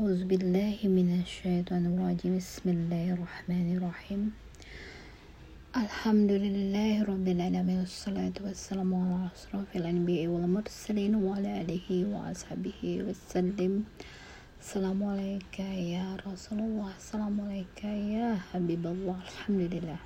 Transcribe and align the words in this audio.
أعوذ 0.00 0.24
بالله 0.32 0.80
من 0.88 1.20
الشيطان 1.20 1.92
الرجيم. 1.92 2.40
بسم 2.40 2.66
الله 2.72 3.20
الرحمن 3.20 3.66
الرحيم. 3.76 4.32
الحمد 5.76 6.32
لله 6.40 7.04
رب 7.04 7.26
العالمين 7.28 7.84
والصلاة 7.84 8.32
والسلام 8.40 8.88
على 8.96 9.28
أشرف 9.28 9.68
الأنبياء 9.76 10.32
والمرسلين 10.32 11.12
وعلى 11.20 11.50
آله 11.60 11.88
وأصحابه 12.16 12.80
وسلم. 13.04 13.72
السلام 14.64 14.98
عليك 15.04 15.56
يا 15.68 16.16
رسول 16.24 16.58
الله. 16.64 16.90
السلام 16.96 17.34
عليك 17.44 17.80
يا 17.84 18.40
حبيب 18.48 18.80
الله. 18.80 19.18
الحمد 19.20 19.62
لله. 19.68 20.00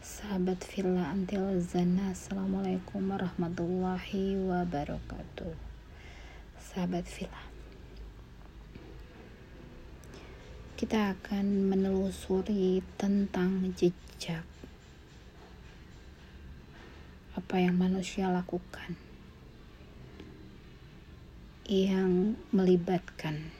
sahabat 0.00 0.64
Villa 0.72 1.12
Antil 1.12 1.60
Zana 1.60 2.16
Assalamualaikum 2.16 3.12
warahmatullahi 3.12 4.40
wabarakatuh 4.48 5.52
sahabat 6.56 7.04
Villa 7.04 7.49
kita 10.80 11.12
akan 11.12 11.68
menelusuri 11.68 12.80
tentang 12.96 13.68
jejak. 13.76 14.48
Apa 17.36 17.60
yang 17.60 17.76
manusia 17.76 18.32
lakukan. 18.32 18.96
Yang 21.68 22.40
melibatkan. 22.48 23.52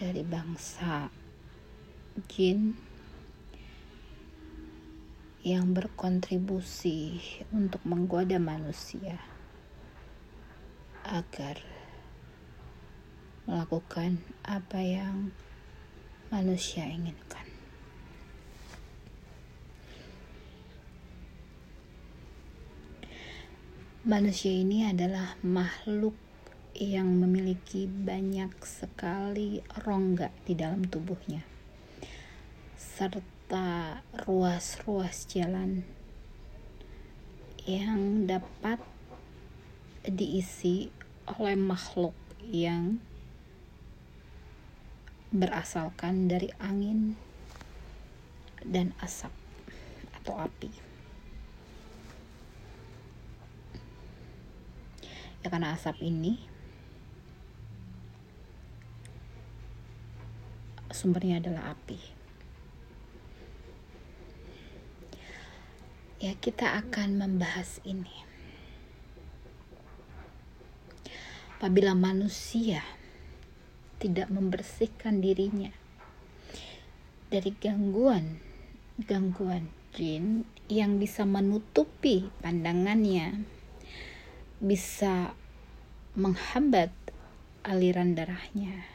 Dari 0.00 0.24
bangsa 0.24 1.12
jin 2.32 2.72
yang 5.44 5.76
berkontribusi 5.76 7.20
untuk 7.52 7.84
menggoda 7.84 8.40
manusia 8.40 9.20
agar 11.04 11.69
melakukan 13.50 14.22
apa 14.46 14.78
yang 14.78 15.34
manusia 16.30 16.86
inginkan. 16.86 17.42
Manusia 24.06 24.54
ini 24.54 24.86
adalah 24.86 25.34
makhluk 25.42 26.14
yang 26.78 27.10
memiliki 27.18 27.90
banyak 27.90 28.54
sekali 28.62 29.58
rongga 29.82 30.30
di 30.46 30.54
dalam 30.54 30.86
tubuhnya, 30.86 31.42
serta 32.78 33.98
ruas-ruas 34.24 35.26
jalan 35.26 35.82
yang 37.66 38.24
dapat 38.30 38.78
diisi 40.06 40.88
oleh 41.26 41.58
makhluk 41.58 42.16
yang 42.46 43.02
berasalkan 45.30 46.26
dari 46.26 46.50
angin 46.58 47.14
dan 48.66 48.90
asap 48.98 49.30
atau 50.20 50.34
api. 50.42 50.70
Ya 55.40 55.48
karena 55.48 55.72
asap 55.72 56.02
ini 56.04 56.36
sumbernya 60.92 61.40
adalah 61.40 61.72
api. 61.72 61.96
Ya 66.20 66.36
kita 66.36 66.76
akan 66.84 67.16
membahas 67.16 67.80
ini. 67.88 68.28
Apabila 71.56 71.96
manusia 71.96 72.84
tidak 74.00 74.32
membersihkan 74.32 75.20
dirinya 75.20 75.70
dari 77.28 77.52
gangguan 77.60 78.40
gangguan 79.04 79.68
jin 79.94 80.48
yang 80.66 80.96
bisa 80.96 81.28
menutupi 81.28 82.32
pandangannya 82.40 83.44
bisa 84.58 85.36
menghambat 86.16 86.90
aliran 87.62 88.16
darahnya 88.16 88.88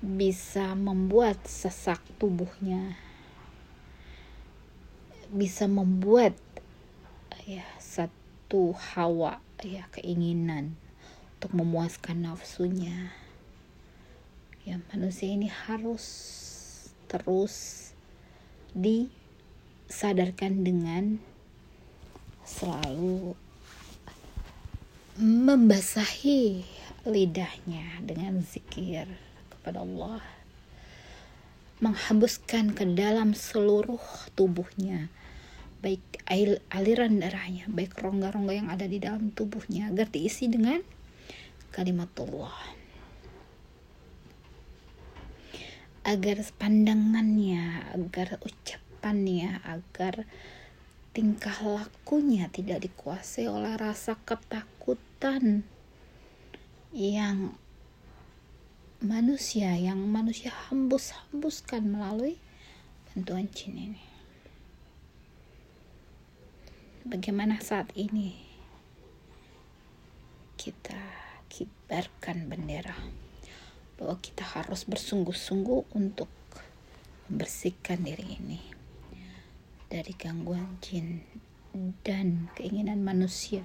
bisa 0.00 0.72
membuat 0.72 1.40
sesak 1.44 2.00
tubuhnya 2.16 2.96
bisa 5.32 5.68
membuat 5.68 6.36
ya 7.44 7.64
satu 7.76 8.72
hawa 8.72 9.40
ya 9.64 9.88
keinginan 9.92 10.76
untuk 11.36 11.56
memuaskan 11.56 12.28
nafsunya 12.28 13.12
ya 14.64 14.80
manusia 14.92 15.28
ini 15.28 15.52
harus 15.52 16.04
terus 17.04 17.92
disadarkan 18.72 20.64
dengan 20.64 21.20
selalu 22.48 23.36
membasahi 25.20 26.64
lidahnya 27.04 28.00
dengan 28.02 28.40
zikir 28.40 29.06
kepada 29.52 29.84
Allah. 29.84 30.24
Menghembuskan 31.84 32.72
ke 32.72 32.88
dalam 32.96 33.36
seluruh 33.36 34.00
tubuhnya 34.32 35.12
baik 35.84 36.00
aliran 36.72 37.20
darahnya 37.20 37.68
baik 37.68 37.92
rongga-rongga 38.00 38.56
yang 38.56 38.68
ada 38.72 38.88
di 38.88 38.96
dalam 38.96 39.28
tubuhnya 39.36 39.92
agar 39.92 40.08
diisi 40.08 40.48
dengan 40.48 40.80
kalimatullah 41.76 42.83
agar 46.04 46.44
pandangannya, 46.60 47.96
agar 47.96 48.36
ucapannya, 48.44 49.64
agar 49.64 50.28
tingkah 51.16 51.56
lakunya 51.64 52.52
tidak 52.52 52.84
dikuasai 52.84 53.48
oleh 53.48 53.72
rasa 53.80 54.20
ketakutan 54.28 55.64
yang 56.92 57.56
manusia 59.04 59.76
yang 59.76 60.00
manusia 60.04 60.52
hembus-hembuskan 60.68 61.84
melalui 61.84 62.40
bantuan 63.10 63.48
jin 63.52 63.76
ini. 63.76 64.04
Bagaimana 67.04 67.60
saat 67.60 67.92
ini 67.96 68.32
kita 70.56 70.96
kibarkan 71.52 72.48
bendera 72.48 72.96
bahwa 73.94 74.18
kita 74.18 74.42
harus 74.42 74.84
bersungguh-sungguh 74.90 75.94
untuk 75.94 76.26
membersihkan 77.30 78.04
diri 78.04 78.36
ini 78.36 78.60
dari 79.88 80.12
gangguan 80.18 80.76
jin 80.82 81.22
dan 82.02 82.50
keinginan 82.58 83.06
manusia 83.06 83.62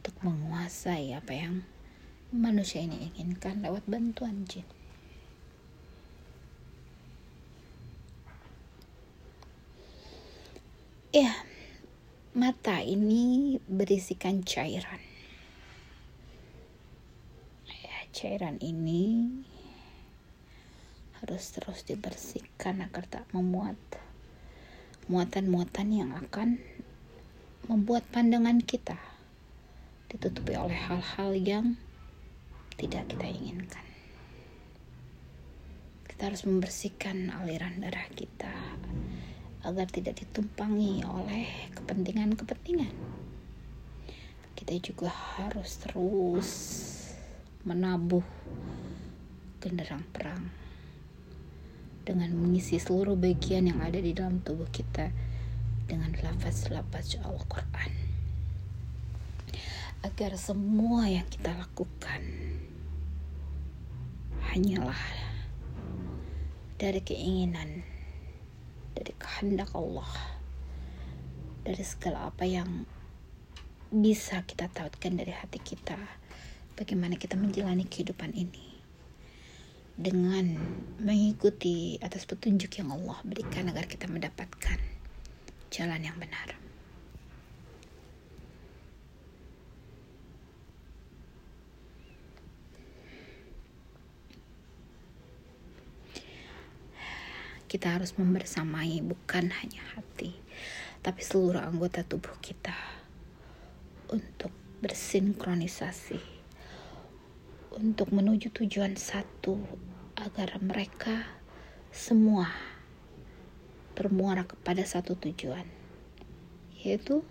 untuk 0.00 0.16
menguasai 0.24 1.12
apa 1.12 1.32
yang 1.36 1.54
manusia 2.32 2.80
ini 2.80 3.12
inginkan 3.12 3.60
lewat 3.60 3.84
bantuan 3.84 4.48
jin. 4.48 4.64
Ya, 11.12 11.44
mata 12.32 12.80
ini 12.80 13.60
berisikan 13.68 14.40
cairan 14.48 15.11
cairan 18.22 18.62
ini 18.62 19.34
harus 21.18 21.42
terus 21.58 21.82
dibersihkan 21.82 22.78
agar 22.86 23.02
tak 23.10 23.26
memuat 23.34 23.74
muatan-muatan 25.10 25.90
yang 25.90 26.14
akan 26.14 26.62
membuat 27.66 28.06
pandangan 28.14 28.62
kita 28.62 28.94
ditutupi 30.06 30.54
oleh 30.54 30.78
hal-hal 30.78 31.34
yang 31.34 31.66
tidak 32.78 33.10
kita 33.10 33.26
inginkan. 33.26 33.86
Kita 36.06 36.30
harus 36.30 36.46
membersihkan 36.46 37.34
aliran 37.42 37.82
darah 37.82 38.06
kita 38.14 38.54
agar 39.66 39.90
tidak 39.90 40.22
ditumpangi 40.22 41.02
oleh 41.02 41.74
kepentingan-kepentingan. 41.74 42.94
Kita 44.54 44.78
juga 44.78 45.10
harus 45.10 45.82
terus 45.82 46.50
menabuh 47.62 48.26
genderang 49.62 50.02
perang 50.10 50.50
dengan 52.02 52.34
mengisi 52.34 52.82
seluruh 52.82 53.14
bagian 53.14 53.70
yang 53.70 53.78
ada 53.78 54.02
di 54.02 54.10
dalam 54.10 54.42
tubuh 54.42 54.66
kita 54.74 55.14
dengan 55.86 56.10
lafaz-lafaz 56.18 57.22
Al-Quran. 57.22 57.92
Agar 60.02 60.34
semua 60.34 61.06
yang 61.06 61.26
kita 61.30 61.54
lakukan 61.54 62.22
hanyalah 64.50 64.98
dari 66.82 66.98
keinginan 66.98 67.86
dari 68.98 69.14
kehendak 69.14 69.70
Allah 69.78 70.10
dari 71.62 71.84
segala 71.86 72.26
apa 72.34 72.42
yang 72.42 72.82
bisa 73.94 74.42
kita 74.42 74.66
tautkan 74.66 75.14
dari 75.14 75.30
hati 75.30 75.62
kita 75.62 75.94
bagaimana 76.72 77.20
kita 77.20 77.36
menjalani 77.36 77.84
kehidupan 77.84 78.32
ini 78.32 78.72
dengan 79.92 80.56
mengikuti 80.96 82.00
atas 82.00 82.24
petunjuk 82.24 82.80
yang 82.80 82.96
Allah 82.96 83.20
berikan 83.28 83.68
agar 83.68 83.84
kita 83.84 84.08
mendapatkan 84.08 84.80
jalan 85.68 86.00
yang 86.00 86.16
benar. 86.16 86.56
Kita 97.68 97.96
harus 97.96 98.12
membersamai 98.20 99.00
bukan 99.00 99.48
hanya 99.48 99.80
hati, 99.96 100.36
tapi 101.00 101.24
seluruh 101.24 101.64
anggota 101.64 102.04
tubuh 102.04 102.36
kita 102.44 102.76
untuk 104.12 104.52
bersinkronisasi 104.84 106.31
untuk 107.82 108.14
menuju 108.14 108.54
tujuan 108.54 108.94
satu 108.94 109.58
agar 110.14 110.54
mereka 110.62 111.26
semua 111.90 112.46
bermuara 113.98 114.46
kepada 114.46 114.86
satu 114.86 115.18
tujuan 115.18 115.66
yaitu 116.78 117.26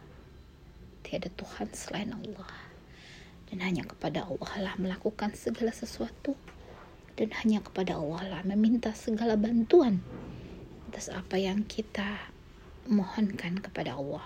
tiada 1.07 1.31
Tuhan 1.31 1.71
selain 1.71 2.11
Allah. 2.11 2.51
Dan 3.47 3.63
hanya 3.63 3.87
kepada 3.87 4.27
Allah 4.27 4.53
lah 4.59 4.75
melakukan 4.75 5.31
segala 5.39 5.71
sesuatu 5.71 6.35
dan 7.15 7.31
hanya 7.43 7.63
kepada 7.63 7.95
Allah 7.95 8.27
lah 8.27 8.41
meminta 8.43 8.91
segala 8.91 9.39
bantuan 9.39 10.03
atas 10.91 11.07
apa 11.07 11.39
yang 11.39 11.63
kita 11.63 12.27
mohonkan 12.91 13.55
kepada 13.63 13.95
Allah 13.95 14.23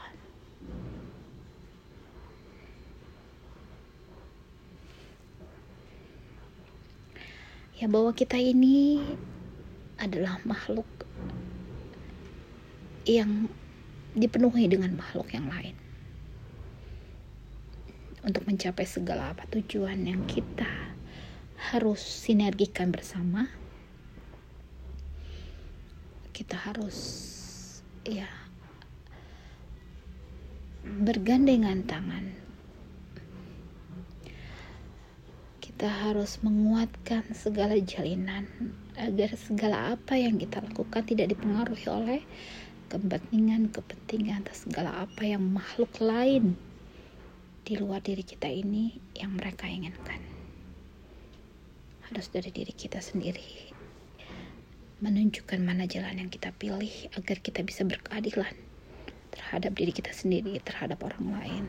ya 7.75 7.91
bahwa 7.91 8.15
kita 8.15 8.39
ini 8.39 9.03
adalah 9.99 10.39
makhluk 10.47 10.87
yang 13.03 13.47
dipenuhi 14.15 14.71
dengan 14.71 14.95
makhluk 14.95 15.31
yang 15.35 15.47
lain. 15.51 15.75
Untuk 18.25 18.47
mencapai 18.49 18.87
segala 18.89 19.37
apa 19.37 19.45
tujuan 19.51 20.01
yang 20.07 20.25
kita 20.25 20.95
harus 21.71 22.01
sinergikan 22.01 22.89
bersama 22.89 23.47
kita 26.35 26.59
harus 26.59 26.99
ya 28.03 28.27
bergandengan 30.83 31.87
tangan 31.87 32.44
kita 35.75 35.91
harus 35.91 36.39
menguatkan 36.39 37.27
segala 37.35 37.75
jalinan 37.75 38.47
agar 38.95 39.35
segala 39.35 39.91
apa 39.91 40.15
yang 40.15 40.39
kita 40.39 40.63
lakukan 40.63 41.03
tidak 41.03 41.35
dipengaruhi 41.35 41.83
oleh 41.91 42.23
kepentingan 42.87 43.75
kepentingan 43.75 44.47
atau 44.47 44.55
segala 44.55 45.03
apa 45.03 45.27
yang 45.27 45.43
makhluk 45.43 45.91
lain 45.99 46.55
di 47.67 47.75
luar 47.75 47.99
diri 47.99 48.23
kita 48.23 48.47
ini 48.47 48.95
yang 49.19 49.35
mereka 49.35 49.67
inginkan. 49.67 50.23
Harus 52.07 52.31
dari 52.31 52.55
diri 52.55 52.71
kita 52.71 53.03
sendiri. 53.03 53.75
Menunjukkan 55.03 55.59
mana 55.59 55.83
jalan 55.91 56.23
yang 56.23 56.31
kita 56.31 56.55
pilih 56.55 57.11
agar 57.19 57.43
kita 57.43 57.67
bisa 57.67 57.83
berkeadilan 57.83 58.55
terhadap 59.35 59.75
diri 59.75 59.91
kita 59.91 60.15
sendiri 60.15 60.55
terhadap 60.63 61.03
orang 61.03 61.35
lain 61.35 61.65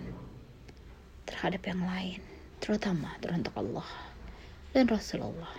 terhadap 1.26 1.66
yang 1.66 1.82
lain 1.82 2.35
terutama 2.66 3.14
teruntuk 3.22 3.54
Allah 3.54 3.86
dan 4.74 4.90
Rasulullah. 4.90 5.54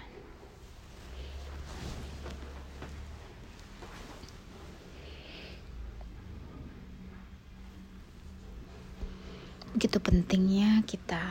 Begitu 9.72 10.04
pentingnya 10.04 10.84
kita 10.84 11.24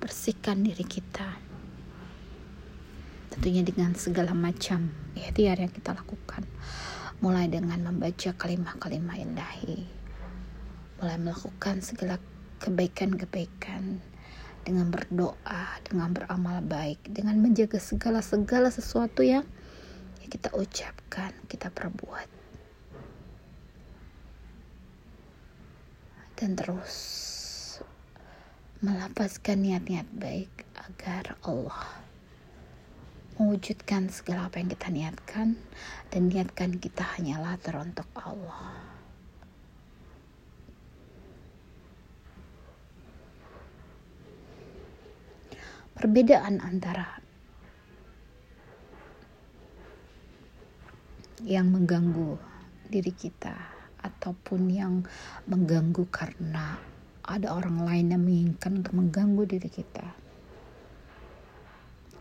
bersihkan 0.00 0.64
diri 0.64 0.80
kita. 0.80 1.36
Tentunya 3.36 3.60
dengan 3.68 3.92
segala 3.92 4.32
macam 4.32 4.96
ikhtiar 5.12 5.60
yang 5.60 5.68
kita 5.76 5.92
lakukan. 5.92 6.48
Mulai 7.20 7.52
dengan 7.52 7.84
membaca 7.84 8.32
kalimah-kalimah 8.32 9.20
indahi. 9.20 9.84
Mulai 11.04 11.20
melakukan 11.20 11.84
segala 11.84 12.16
kebaikan-kebaikan 12.64 14.11
dengan 14.62 14.90
berdoa, 14.90 15.78
dengan 15.86 16.14
beramal 16.14 16.62
baik, 16.62 17.10
dengan 17.10 17.38
menjaga 17.42 17.82
segala-segala 17.82 18.70
sesuatu 18.70 19.26
yang, 19.26 19.46
kita 20.32 20.48
ucapkan, 20.56 21.36
kita 21.44 21.68
perbuat. 21.68 22.24
Dan 26.40 26.56
terus 26.56 26.96
melapaskan 28.82 29.62
niat-niat 29.62 30.08
baik 30.10 30.50
agar 30.74 31.38
Allah 31.46 32.02
mewujudkan 33.38 34.10
segala 34.10 34.50
apa 34.50 34.60
yang 34.60 34.70
kita 34.70 34.88
niatkan 34.90 35.48
dan 36.10 36.20
niatkan 36.28 36.76
kita 36.76 37.02
hanyalah 37.16 37.56
teruntuk 37.62 38.06
Allah. 38.18 38.91
Perbedaan 45.96 46.60
antara 46.62 47.20
yang 51.42 51.74
mengganggu 51.74 52.38
diri 52.86 53.12
kita 53.12 53.54
ataupun 54.02 54.70
yang 54.70 55.02
mengganggu 55.50 56.06
karena 56.10 56.78
ada 57.22 57.54
orang 57.54 57.82
lain 57.82 58.14
yang 58.14 58.22
menginginkan 58.22 58.82
untuk 58.82 58.94
mengganggu 58.98 59.42
diri 59.46 59.70
kita 59.70 60.22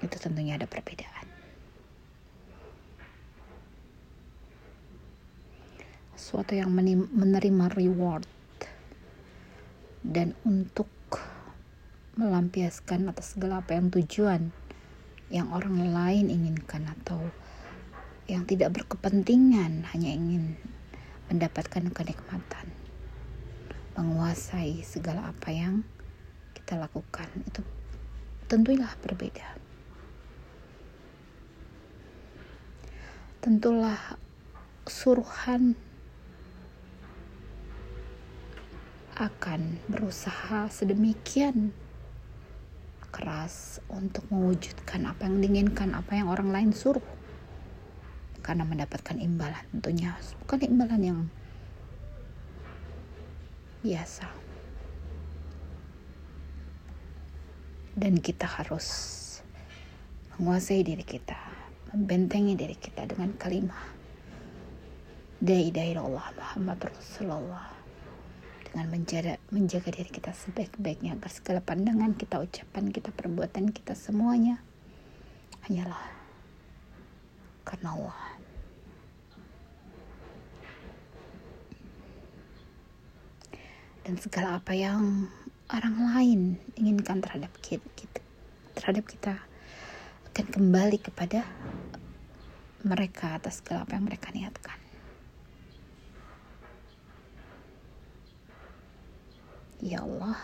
itu 0.02 0.18
tentunya 0.18 0.58
ada 0.58 0.66
perbedaan. 0.66 1.30
Suatu 6.18 6.54
yang 6.54 6.70
menerima 7.14 7.66
reward 7.74 8.26
dan 10.06 10.38
untuk 10.46 10.90
melampiaskan 12.22 13.10
atas 13.10 13.34
segala 13.34 13.66
apa 13.66 13.74
yang 13.74 13.90
tujuan 13.90 14.54
yang 15.34 15.50
orang 15.50 15.90
lain 15.90 16.30
inginkan 16.30 16.86
atau 16.86 17.18
yang 18.30 18.46
tidak 18.46 18.78
berkepentingan 18.78 19.90
hanya 19.90 20.10
ingin 20.14 20.54
mendapatkan 21.34 21.90
kenikmatan 21.90 22.70
menguasai 23.98 24.86
segala 24.86 25.34
apa 25.34 25.50
yang 25.52 25.84
kita 26.56 26.80
lakukan. 26.80 27.28
Itu 27.44 27.66
tentulah 28.48 28.92
berbeda. 29.04 29.60
Tentulah 33.42 34.22
suruhan 34.86 35.74
akan 39.18 39.82
berusaha 39.92 40.72
sedemikian 40.72 41.74
keras 43.12 43.84
untuk 43.92 44.24
mewujudkan 44.32 45.04
apa 45.06 45.28
yang 45.28 45.44
diinginkan, 45.44 45.92
apa 45.94 46.16
yang 46.16 46.32
orang 46.32 46.50
lain 46.50 46.72
suruh. 46.72 47.04
Karena 48.42 48.66
mendapatkan 48.66 49.20
imbalan 49.22 49.62
tentunya 49.70 50.18
bukan 50.42 50.60
imbalan 50.66 51.02
yang 51.04 51.20
biasa. 53.86 54.26
Dan 57.92 58.18
kita 58.24 58.48
harus 58.48 58.88
menguasai 60.40 60.82
diri 60.82 61.04
kita, 61.04 61.38
membentengi 61.94 62.56
diri 62.56 62.80
kita 62.80 63.06
dengan 63.06 63.36
kalimat 63.36 64.02
Dai 65.42 65.74
Allah 65.74 66.30
Muhammad 66.38 66.78
Rasulullah 66.86 67.81
dengan 68.72 68.88
menjaga, 68.88 69.36
menjaga 69.52 69.92
diri 69.92 70.08
kita 70.08 70.32
sebaik-baiknya 70.32 71.20
agar 71.20 71.28
segala 71.28 71.60
pandangan 71.60 72.16
kita, 72.16 72.40
ucapan 72.40 72.88
kita, 72.88 73.12
perbuatan 73.12 73.76
kita 73.76 73.92
semuanya 74.00 74.64
hanyalah 75.68 76.00
karena 77.68 77.94
Allah. 77.94 78.20
Dan 84.02 84.18
segala 84.18 84.58
apa 84.58 84.74
yang 84.74 85.30
orang 85.70 85.96
lain 86.18 86.42
inginkan 86.74 87.22
terhadap 87.22 87.54
kita, 87.62 87.86
kita 87.94 88.20
terhadap 88.74 89.06
kita 89.06 89.34
akan 90.34 90.48
kembali 90.48 90.98
kepada 90.98 91.46
mereka 92.82 93.38
atas 93.38 93.62
segala 93.62 93.86
apa 93.86 93.94
yang 93.94 94.10
mereka 94.10 94.34
niatkan. 94.34 94.81
Ya 99.82 100.06
Allah, 100.06 100.38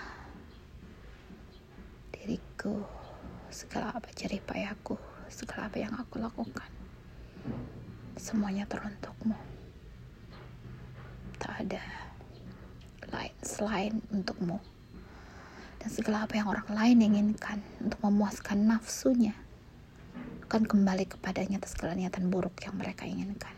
diriku 2.09 2.81
segala 3.53 3.93
apa 3.93 4.09
jerih 4.17 4.41
payahku, 4.41 4.97
segala 5.29 5.69
apa 5.69 5.77
yang 5.77 5.93
aku 5.93 6.17
lakukan. 6.17 6.65
Semuanya 8.17 8.65
teruntukmu. 8.65 9.37
Tak 11.37 11.53
ada 11.69 11.85
lain 13.13 13.35
selain 13.45 14.01
untukmu. 14.09 14.57
Dan 15.77 15.89
segala 15.93 16.25
apa 16.25 16.33
yang 16.41 16.49
orang 16.49 16.73
lain 16.73 16.97
inginkan 17.05 17.61
untuk 17.77 18.01
memuaskan 18.01 18.65
nafsunya 18.65 19.37
akan 20.49 20.65
kembali 20.65 21.05
kepadanya 21.13 21.61
atas 21.61 21.77
segala 21.77 21.93
niatan 21.93 22.33
buruk 22.33 22.57
yang 22.65 22.73
mereka 22.73 23.05
inginkan. 23.05 23.56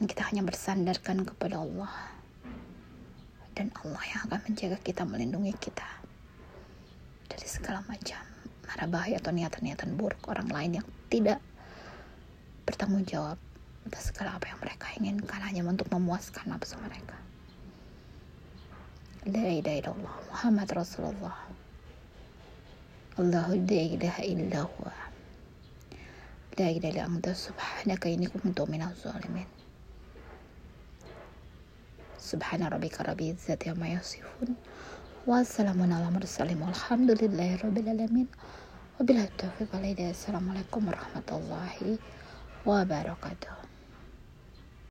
Dan 0.00 0.08
kita 0.08 0.32
hanya 0.32 0.40
bersandarkan 0.40 1.28
kepada 1.28 1.60
Allah. 1.60 1.92
Dan 3.52 3.68
Allah 3.84 4.00
yang 4.08 4.24
akan 4.24 4.40
menjaga 4.48 4.80
kita, 4.80 5.04
melindungi 5.04 5.52
kita 5.60 5.84
dari 7.28 7.44
segala 7.44 7.84
macam 7.84 8.24
mara 8.64 8.88
bahaya 8.88 9.20
atau 9.20 9.28
niatan-niatan 9.28 10.00
buruk 10.00 10.24
orang 10.32 10.48
lain 10.48 10.80
yang 10.80 10.86
tidak 11.12 11.36
bertanggung 12.64 13.04
jawab 13.04 13.36
atas 13.84 14.08
segala 14.08 14.40
apa 14.40 14.48
yang 14.48 14.58
mereka 14.64 14.86
inginkan 14.96 15.40
hanya 15.44 15.60
untuk 15.68 15.92
memuaskan 15.92 16.48
nafsu 16.48 16.80
mereka. 16.80 17.20
La 19.28 19.52
ilaha 19.52 19.76
illallah 19.84 20.16
Muhammad 20.32 20.68
Rasulullah. 20.72 21.36
Allahu 23.20 23.52
la 23.68 23.82
ilaha 23.84 24.22
illa 24.24 24.60
huwa. 24.64 24.94
La 26.56 26.68
ilaha 26.72 26.88
illa 26.88 27.04
anta 27.04 27.36
subhanaka 27.36 28.08
inni 28.08 28.32
kuntu 28.32 28.64
minaz 28.64 28.96
zalimin 29.04 29.59
Subhana 32.20 32.68
rabbika 32.68 33.00
rabbil 33.00 33.32
izzati 33.32 33.72
amma 33.72 33.88
yasifun. 33.96 34.52
Wassalamun 35.24 35.88
ala 35.88 36.12
mursalin 36.12 36.60
walhamdulillahi 36.60 37.64
rabbil 37.64 37.88
alamin. 37.88 38.28
Wabillahi 39.00 39.32
taufiq 39.40 39.72
Assalamualaikum 40.12 40.84
warahmatullahi 40.84 41.96
wabarakatuh. 42.68 43.69